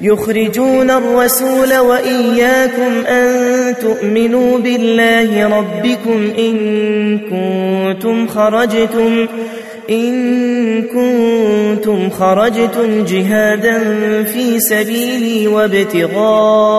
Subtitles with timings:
[0.00, 9.26] يخرجون الرسول وإياكم أن تؤمنوا بالله ربكم إن كنتم خرجتم
[9.90, 13.78] إن كنتم خرجتم جهادا
[14.24, 16.76] في سبيلي وابتغاء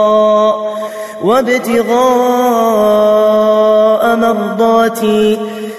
[1.24, 1.88] وابتغاء
[4.16, 5.38] مرضاتي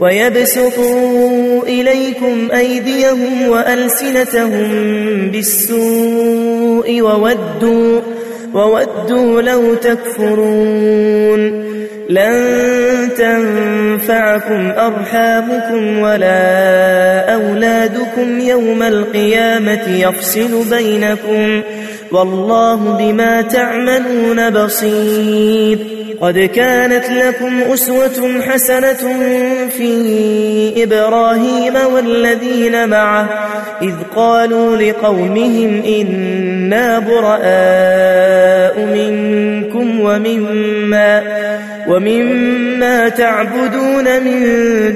[0.00, 4.68] ويبسطوا إليكم أيديهم وألسنتهم
[5.30, 8.00] بالسوء وودوا
[8.54, 11.68] وودوا لو تكفرون.
[12.08, 21.62] لن تنفعكم أرحامكم ولا أولادكم يوم القيامة يفصل بينكم.
[22.12, 25.98] والله بما تعملون بصير.
[26.20, 29.18] قد كانت لكم أسوة حسنة
[29.68, 33.28] في إبراهيم والذين معه
[33.82, 37.38] إذ قالوا لقومهم إنا براء
[38.94, 41.22] منكم ومما
[41.88, 44.42] ومما تعبدون من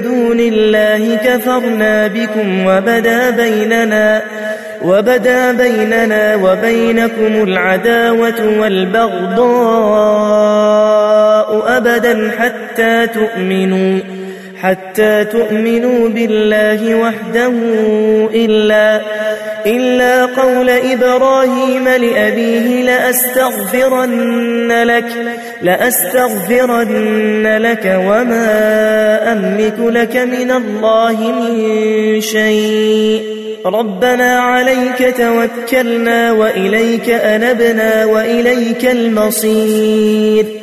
[0.01, 4.21] دون الله كفرنا بكم وبدا بيننا.
[4.83, 9.43] وبدا بيننا وبينكم العداوة والبغضاء
[11.77, 13.99] أبدا حتى تؤمنوا.
[14.63, 17.53] حتى تؤمنوا بالله وحده
[18.33, 19.01] إلا
[19.65, 33.23] إلا قول إبراهيم لأبيه لأستغفرن لك لأستغفرن لك وما أملك لك من الله من شيء.
[33.65, 40.62] ربنا عليك توكلنا وإليك أنبنا وإليك المصير.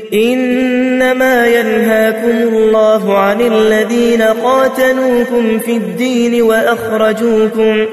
[0.13, 7.85] إنما ينهاكم الله عن الذين قاتلوكم في الدين وأخرجوكم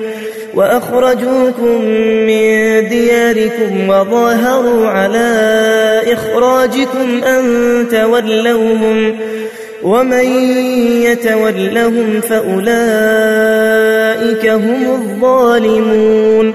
[0.55, 1.85] وأخرجوكم
[2.27, 7.45] من دياركم وظاهروا على إخراجكم أن
[7.91, 9.17] تولوهم
[9.83, 10.25] ومن
[11.03, 12.69] يتولهم فأولئك
[14.47, 16.55] هم الظالمون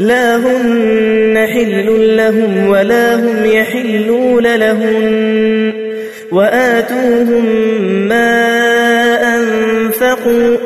[0.00, 5.72] لا هن حل لهم ولا هم يحلون لهن
[6.32, 7.44] وآتوهم
[8.08, 8.36] ما
[9.36, 10.56] أنفقوا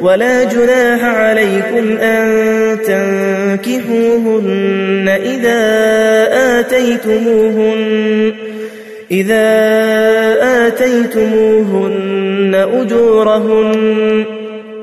[0.00, 2.78] ولا جناح عليكم أن
[3.62, 4.38] تنكحوهن
[5.08, 5.60] إذا
[6.60, 8.32] آتيتموهن
[9.10, 9.46] إذا
[10.66, 14.41] آتيتموهن أجورهن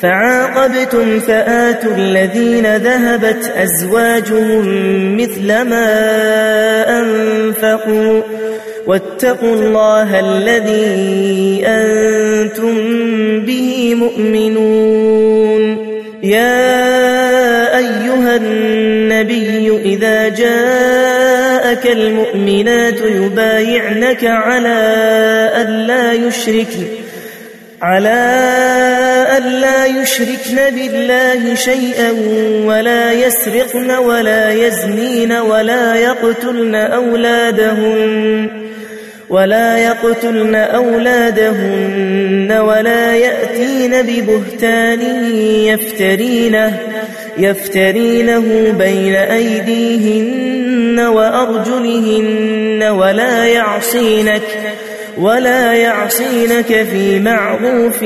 [0.00, 4.66] فعاقبتم فآتوا الذين ذهبت أزواجهم
[5.16, 5.88] مثل ما
[7.00, 8.22] أنفقوا
[8.86, 12.74] واتقوا الله الذي أنتم
[13.40, 15.86] به مؤمنون.
[16.22, 24.78] يا أيها النبي إذا جاءك المؤمنات يبايعنك على
[25.54, 27.05] أن لا يشركن
[27.86, 28.18] على
[29.36, 32.10] ألا يشركن بالله شيئا
[32.64, 38.50] ولا يسرقن ولا يزنين ولا يقتلن أولادهن
[39.28, 45.00] ولا يقتلن أولادهن ولا يأتين ببهتان
[45.42, 46.78] يفترينه
[47.38, 54.75] يفترينه بين أيديهن وأرجلهن ولا يعصينك
[55.20, 58.04] ولا يعصينك في معروف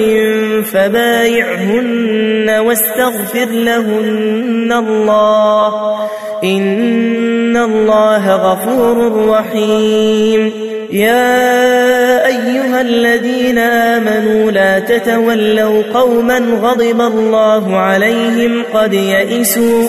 [0.72, 5.96] فبايعهن واستغفر لهن الله.
[6.44, 10.52] إن الله غفور رحيم.
[10.92, 19.88] يا أيها الذين آمنوا لا تتولوا قوما غضب الله عليهم قد يئسوا